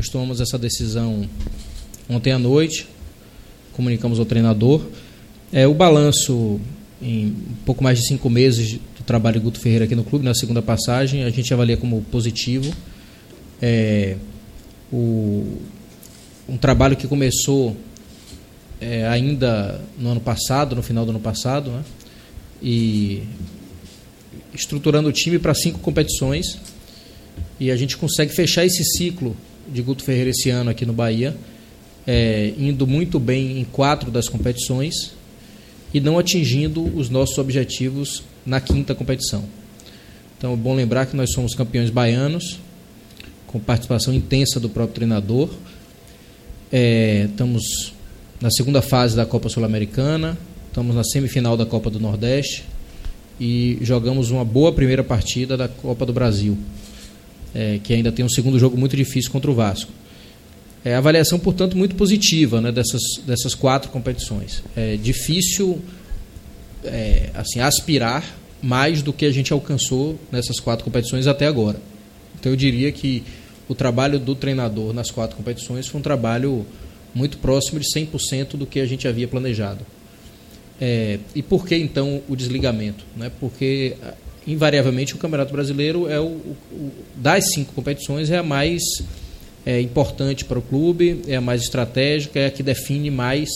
Nós 0.00 0.08
tomamos 0.08 0.40
essa 0.40 0.56
decisão 0.56 1.28
ontem 2.08 2.32
à 2.32 2.38
noite, 2.38 2.88
comunicamos 3.74 4.18
ao 4.18 4.24
treinador. 4.24 4.80
É, 5.52 5.66
o 5.66 5.74
balanço 5.74 6.58
em 7.02 7.36
pouco 7.66 7.84
mais 7.84 7.98
de 7.98 8.06
cinco 8.06 8.30
meses 8.30 8.80
do 8.96 9.04
trabalho 9.04 9.38
de 9.38 9.44
Guto 9.44 9.60
Ferreira 9.60 9.84
aqui 9.84 9.94
no 9.94 10.02
clube, 10.02 10.24
na 10.24 10.32
segunda 10.32 10.62
passagem, 10.62 11.24
a 11.24 11.28
gente 11.28 11.52
avalia 11.52 11.76
como 11.76 12.00
positivo. 12.10 12.74
É, 13.60 14.16
o, 14.90 15.58
um 16.48 16.56
trabalho 16.56 16.96
que 16.96 17.06
começou 17.06 17.76
é, 18.80 19.06
ainda 19.06 19.82
no 19.98 20.12
ano 20.12 20.20
passado, 20.22 20.74
no 20.74 20.82
final 20.82 21.04
do 21.04 21.10
ano 21.10 21.20
passado, 21.20 21.70
né? 21.72 21.84
e 22.62 23.22
estruturando 24.54 25.10
o 25.10 25.12
time 25.12 25.38
para 25.38 25.52
cinco 25.52 25.78
competições. 25.80 26.58
E 27.60 27.70
a 27.70 27.76
gente 27.76 27.98
consegue 27.98 28.32
fechar 28.32 28.64
esse 28.64 28.82
ciclo 28.82 29.36
de 29.72 29.82
Guto 29.82 30.02
Ferreira 30.04 30.30
esse 30.30 30.50
ano 30.50 30.70
aqui 30.70 30.84
no 30.84 30.92
Bahia, 30.92 31.36
é, 32.06 32.52
indo 32.58 32.86
muito 32.86 33.18
bem 33.20 33.60
em 33.60 33.64
quatro 33.64 34.10
das 34.10 34.28
competições 34.28 35.12
e 35.92 36.00
não 36.00 36.18
atingindo 36.18 36.82
os 36.96 37.10
nossos 37.10 37.36
objetivos 37.38 38.22
na 38.44 38.60
quinta 38.60 38.94
competição. 38.94 39.44
Então 40.38 40.52
é 40.52 40.56
bom 40.56 40.74
lembrar 40.74 41.06
que 41.06 41.16
nós 41.16 41.32
somos 41.32 41.54
campeões 41.54 41.90
baianos, 41.90 42.58
com 43.46 43.58
participação 43.58 44.14
intensa 44.14 44.58
do 44.58 44.68
próprio 44.68 44.94
treinador. 44.94 45.50
É, 46.72 47.26
estamos 47.30 47.92
na 48.40 48.50
segunda 48.50 48.80
fase 48.80 49.14
da 49.14 49.26
Copa 49.26 49.48
Sul-Americana, 49.48 50.38
estamos 50.68 50.94
na 50.94 51.04
semifinal 51.04 51.56
da 51.56 51.66
Copa 51.66 51.90
do 51.90 52.00
Nordeste 52.00 52.64
e 53.40 53.78
jogamos 53.82 54.30
uma 54.30 54.44
boa 54.44 54.72
primeira 54.72 55.02
partida 55.02 55.56
da 55.56 55.66
Copa 55.66 56.06
do 56.06 56.12
Brasil, 56.12 56.56
é, 57.54 57.78
que 57.82 57.92
ainda 57.92 58.12
tem 58.12 58.24
um 58.24 58.28
segundo 58.28 58.58
jogo 58.58 58.76
muito 58.76 58.96
difícil 58.96 59.30
contra 59.30 59.50
o 59.50 59.54
Vasco. 59.54 59.92
É, 60.84 60.94
avaliação, 60.94 61.38
portanto, 61.38 61.76
muito 61.76 61.94
positiva 61.94 62.60
né, 62.60 62.72
dessas, 62.72 63.02
dessas 63.26 63.54
quatro 63.54 63.90
competições. 63.90 64.62
É 64.74 64.96
difícil 64.96 65.80
é, 66.84 67.30
assim, 67.34 67.60
aspirar 67.60 68.24
mais 68.62 69.02
do 69.02 69.12
que 69.12 69.24
a 69.26 69.30
gente 69.30 69.52
alcançou 69.52 70.18
nessas 70.30 70.58
quatro 70.60 70.84
competições 70.84 71.26
até 71.26 71.46
agora. 71.46 71.80
Então 72.38 72.52
eu 72.52 72.56
diria 72.56 72.90
que 72.92 73.22
o 73.68 73.74
trabalho 73.74 74.18
do 74.18 74.34
treinador 74.34 74.92
nas 74.92 75.10
quatro 75.10 75.36
competições 75.36 75.86
foi 75.86 76.00
um 76.00 76.02
trabalho 76.02 76.66
muito 77.14 77.38
próximo 77.38 77.78
de 77.78 77.86
100% 77.86 78.56
do 78.56 78.66
que 78.66 78.80
a 78.80 78.86
gente 78.86 79.06
havia 79.06 79.28
planejado. 79.28 79.84
É, 80.80 81.18
e 81.34 81.42
por 81.42 81.66
que 81.66 81.76
então 81.76 82.22
o 82.28 82.34
desligamento? 82.34 83.04
Né? 83.16 83.30
Porque 83.38 83.96
invariavelmente 84.46 85.14
o 85.14 85.18
Campeonato 85.18 85.52
Brasileiro 85.52 86.08
é 86.08 86.18
o, 86.18 86.26
o 86.26 86.92
das 87.16 87.52
cinco 87.52 87.72
competições 87.72 88.30
é 88.30 88.38
a 88.38 88.42
mais 88.42 88.82
é, 89.64 89.80
importante 89.80 90.44
para 90.44 90.58
o 90.58 90.62
clube, 90.62 91.22
é 91.26 91.36
a 91.36 91.40
mais 91.40 91.62
estratégica, 91.62 92.38
é 92.38 92.46
a 92.46 92.50
que 92.50 92.62
define 92.62 93.10
mais 93.10 93.48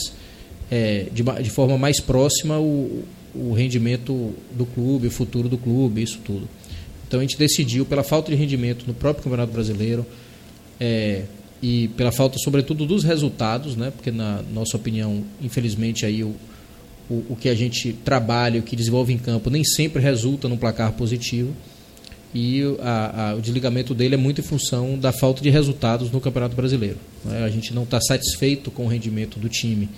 é, 0.70 1.06
de, 1.12 1.22
de, 1.22 1.50
forma 1.50 1.78
mais 1.78 2.00
próxima 2.00 2.58
o, 2.58 3.05
o 3.34 3.52
rendimento 3.52 4.34
do 4.52 4.66
clube, 4.66 5.06
o 5.06 5.10
futuro 5.10 5.48
do 5.48 5.58
clube, 5.58 6.02
isso 6.02 6.20
tudo. 6.24 6.48
Então 7.06 7.20
a 7.20 7.22
gente 7.22 7.38
decidiu 7.38 7.84
pela 7.84 8.02
falta 8.02 8.30
de 8.30 8.36
rendimento 8.36 8.84
no 8.86 8.94
próprio 8.94 9.24
Campeonato 9.24 9.52
Brasileiro 9.52 10.05
é, 10.80 11.22
e 11.62 11.88
pela 11.88 12.12
falta, 12.12 12.38
sobretudo, 12.38 12.84
dos 12.84 13.05
resultados, 13.05 13.77
né? 13.77 13.90
Porque 13.90 14.10
na 14.10 14.42
nossa 14.52 14.77
opinião, 14.77 15.24
infelizmente, 15.40 16.05
aí 16.05 16.22
o, 16.22 16.34
o, 17.08 17.24
o 17.30 17.36
que 17.36 17.48
a 17.48 17.55
gente 17.55 17.92
trabalha, 17.92 18.60
o 18.60 18.62
que 18.62 18.77
desenvolve 18.77 19.12
em 19.12 19.19
campo, 19.19 19.50
nem 19.50 19.64
sempre 19.64 20.02
resulta 20.02 20.48
num 20.48 20.56
placar 20.56 20.92
positivo. 20.92 21.55
E 22.34 22.62
a, 22.80 23.30
a, 23.30 23.34
o 23.36 23.41
desligamento 23.41 23.94
dele 23.94 24.14
é 24.14 24.19
muito 24.19 24.41
em 24.41 24.44
função 24.44 24.98
da 24.98 25.12
falta 25.12 25.41
de 25.41 25.50
resultados 25.50 26.11
no 26.11 26.20
Campeonato 26.20 26.56
Brasileiro. 26.56 26.96
Né? 27.24 27.44
A 27.44 27.48
gente 27.48 27.72
não 27.72 27.84
está 27.84 28.00
satisfeito 28.00 28.70
com 28.70 28.86
o 28.86 28.88
rendimento 28.88 29.38
do 29.38 29.48
time 29.48 29.88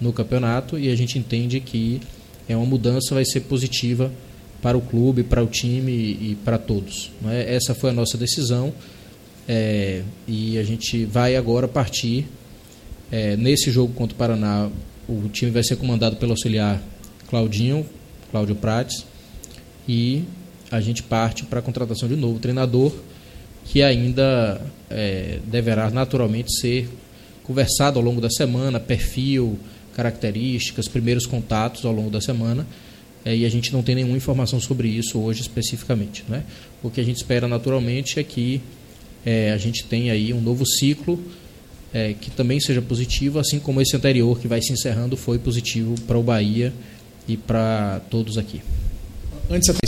no 0.00 0.12
campeonato 0.12 0.78
e 0.78 0.90
a 0.90 0.96
gente 0.96 1.18
entende 1.18 1.58
que 1.60 2.00
é 2.48 2.56
uma 2.56 2.66
mudança 2.66 3.14
vai 3.14 3.24
ser 3.24 3.40
positiva 3.40 4.12
para 4.60 4.78
o 4.78 4.80
clube, 4.80 5.24
para 5.24 5.42
o 5.42 5.46
time 5.46 5.92
e, 5.92 6.38
para 6.44 6.56
todos. 6.56 7.10
Né? 7.20 7.52
Essa 7.52 7.74
foi 7.74 7.90
a 7.90 7.92
nossa 7.92 8.16
decisão. 8.16 8.72
É, 9.48 10.02
e 10.28 10.56
a 10.56 10.62
gente 10.62 11.04
vai 11.04 11.34
agora 11.34 11.66
partir 11.66 12.26
é, 13.10 13.36
nesse 13.36 13.72
jogo 13.72 13.92
contra 13.92 14.14
o 14.14 14.18
Paraná. 14.18 14.70
O 15.12 15.28
time 15.28 15.50
vai 15.50 15.62
ser 15.62 15.76
comandado 15.76 16.16
pelo 16.16 16.32
auxiliar 16.32 16.80
Claudinho, 17.28 17.84
Cláudio 18.30 18.54
Prates, 18.54 19.04
e 19.86 20.24
a 20.70 20.80
gente 20.80 21.02
parte 21.02 21.44
para 21.44 21.58
a 21.58 21.62
contratação 21.62 22.08
de 22.08 22.14
um 22.14 22.16
novo 22.16 22.38
treinador, 22.38 22.90
que 23.66 23.82
ainda 23.82 24.58
é, 24.88 25.38
deverá 25.44 25.90
naturalmente 25.90 26.50
ser 26.58 26.88
conversado 27.42 27.98
ao 27.98 28.04
longo 28.04 28.22
da 28.22 28.30
semana, 28.30 28.80
perfil, 28.80 29.58
características, 29.94 30.88
primeiros 30.88 31.26
contatos 31.26 31.84
ao 31.84 31.92
longo 31.92 32.08
da 32.08 32.20
semana. 32.20 32.66
É, 33.22 33.36
e 33.36 33.44
a 33.44 33.50
gente 33.50 33.70
não 33.70 33.82
tem 33.82 33.94
nenhuma 33.94 34.16
informação 34.16 34.58
sobre 34.60 34.88
isso 34.88 35.18
hoje 35.18 35.42
especificamente. 35.42 36.24
Né? 36.26 36.42
O 36.82 36.88
que 36.88 37.02
a 37.02 37.04
gente 37.04 37.16
espera 37.16 37.46
naturalmente 37.46 38.18
é 38.18 38.24
que 38.24 38.62
é, 39.26 39.52
a 39.52 39.58
gente 39.58 39.84
tem 39.84 40.10
aí 40.10 40.32
um 40.32 40.40
novo 40.40 40.64
ciclo 40.66 41.22
é, 41.92 42.14
que 42.14 42.30
também 42.30 42.58
seja 42.58 42.80
positivo, 42.80 43.38
assim 43.38 43.58
como 43.58 43.80
esse 43.80 43.94
anterior 43.94 44.38
que 44.38 44.48
vai 44.48 44.62
se 44.62 44.72
encerrando 44.72 45.16
foi 45.16 45.38
positivo 45.38 45.94
para 46.06 46.18
o 46.18 46.22
Bahia 46.22 46.72
e 47.28 47.36
para 47.36 48.00
todos 48.10 48.38
aqui. 48.38 48.62
Antes 49.50 49.68
até 49.68 49.80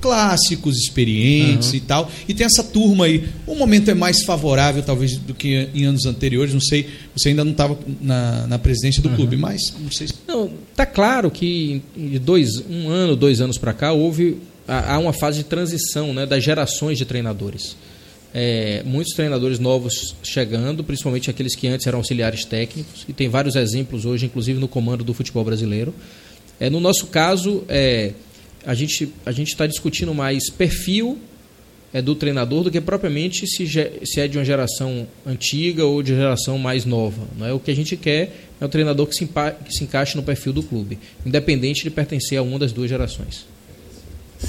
clássicos, 0.00 0.76
experientes 0.78 1.70
uhum. 1.70 1.76
e 1.76 1.80
tal, 1.80 2.10
e 2.28 2.34
tem 2.34 2.44
essa 2.44 2.64
turma 2.64 3.04
aí. 3.04 3.28
O 3.46 3.54
momento 3.54 3.88
é 3.88 3.94
mais 3.94 4.24
favorável, 4.24 4.82
talvez, 4.82 5.16
do 5.16 5.32
que 5.32 5.68
em 5.72 5.84
anos 5.84 6.06
anteriores. 6.06 6.52
Não 6.52 6.60
sei, 6.60 6.88
você 7.16 7.28
ainda 7.28 7.44
não 7.44 7.52
estava 7.52 7.78
na, 8.00 8.48
na 8.48 8.58
presidência 8.58 9.00
do 9.00 9.10
uhum. 9.10 9.16
clube, 9.16 9.36
mas 9.36 9.60
não 9.78 9.92
sei. 9.92 10.08
Se... 10.08 10.14
Não, 10.26 10.50
tá 10.74 10.84
claro 10.84 11.30
que 11.30 11.80
de 11.96 12.18
dois, 12.18 12.56
um 12.68 12.88
ano, 12.88 13.14
dois 13.14 13.40
anos 13.40 13.58
para 13.58 13.72
cá 13.72 13.92
houve 13.92 14.38
há 14.66 14.98
uma 14.98 15.12
fase 15.12 15.38
de 15.38 15.44
transição, 15.44 16.12
né, 16.12 16.26
das 16.26 16.42
gerações 16.42 16.98
de 16.98 17.04
treinadores 17.04 17.76
é, 18.34 18.82
muitos 18.84 19.14
treinadores 19.14 19.58
novos 19.58 20.14
chegando, 20.22 20.82
principalmente 20.82 21.28
aqueles 21.28 21.54
que 21.54 21.68
antes 21.68 21.86
eram 21.86 21.98
auxiliares 21.98 22.44
técnicos, 22.44 23.04
e 23.08 23.12
tem 23.12 23.28
vários 23.28 23.56
exemplos 23.56 24.04
hoje, 24.04 24.26
inclusive 24.26 24.58
no 24.58 24.68
comando 24.68 25.04
do 25.04 25.12
futebol 25.12 25.44
brasileiro. 25.44 25.94
É, 26.58 26.70
no 26.70 26.80
nosso 26.80 27.06
caso, 27.08 27.64
é, 27.68 28.12
a 28.64 28.74
gente 28.74 29.12
a 29.26 29.32
está 29.32 29.66
discutindo 29.66 30.14
mais 30.14 30.48
perfil 30.48 31.18
é, 31.92 32.00
do 32.00 32.14
treinador 32.14 32.64
do 32.64 32.70
que 32.70 32.80
propriamente 32.80 33.46
se, 33.46 33.66
se 33.66 34.20
é 34.20 34.26
de 34.26 34.38
uma 34.38 34.44
geração 34.44 35.06
antiga 35.26 35.84
ou 35.84 36.02
de 36.02 36.14
geração 36.14 36.56
mais 36.56 36.84
nova. 36.84 37.28
Não 37.36 37.46
é? 37.46 37.52
O 37.52 37.60
que 37.60 37.70
a 37.70 37.76
gente 37.76 37.96
quer 37.96 38.34
é 38.60 38.64
um 38.64 38.68
treinador 38.68 39.06
que 39.06 39.14
se, 39.14 39.26
que 39.26 39.72
se 39.72 39.84
encaixe 39.84 40.16
no 40.16 40.22
perfil 40.22 40.52
do 40.52 40.62
clube, 40.62 40.98
independente 41.26 41.82
de 41.82 41.90
pertencer 41.90 42.38
a 42.38 42.42
uma 42.42 42.58
das 42.58 42.72
duas 42.72 42.88
gerações. 42.88 43.51